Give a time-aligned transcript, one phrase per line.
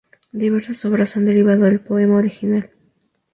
[0.31, 2.71] Diversas obras se han derivado del poema original.